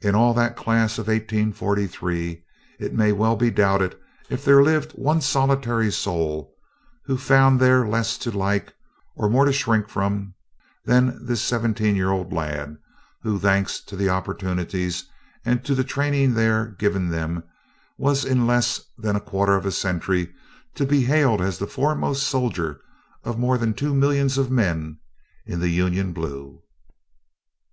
In 0.00 0.16
all 0.16 0.34
that 0.34 0.56
class 0.56 0.98
of 0.98 1.06
1843, 1.06 2.42
it 2.80 2.92
may 2.92 3.12
well 3.12 3.36
be 3.36 3.48
doubted 3.48 3.94
if 4.28 4.44
there 4.44 4.60
lived 4.60 4.90
one 4.96 5.20
solitary 5.20 5.92
soul 5.92 6.52
who 7.04 7.16
found 7.16 7.60
there 7.60 7.86
less 7.86 8.18
to 8.26 8.32
like 8.36 8.74
or 9.14 9.30
more 9.30 9.44
to 9.44 9.52
shrink 9.52 9.88
from, 9.88 10.34
than 10.84 11.24
this 11.24 11.42
seventeen 11.42 11.94
year 11.94 12.10
old 12.10 12.32
lad 12.32 12.76
who, 13.22 13.38
thanks 13.38 13.78
to 13.84 13.94
the 13.94 14.08
opportunities 14.08 15.04
and 15.44 15.64
to 15.64 15.76
the 15.76 15.84
training 15.84 16.34
there 16.34 16.66
given 16.80 17.08
them, 17.10 17.44
was 17.96 18.24
in 18.24 18.48
less 18.48 18.80
than 18.98 19.14
a 19.14 19.20
quarter 19.20 19.54
of 19.54 19.64
a 19.64 19.70
century 19.70 20.34
to 20.74 20.84
be 20.84 21.04
hailed 21.04 21.40
as 21.40 21.58
the 21.60 21.68
foremost 21.68 22.24
soldier 22.26 22.80
of 23.22 23.38
more 23.38 23.56
than 23.56 23.74
two 23.74 23.94
millions 23.94 24.38
of 24.38 24.50
men 24.50 24.98
in 25.46 25.60
the 25.60 25.70
Union 25.70 26.12
blue." 26.12 26.60